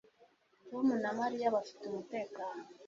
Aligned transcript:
tom 0.69 0.87
na 1.03 1.11
mariya 1.19 1.53
bafite 1.55 1.81
umutekano 1.87 2.63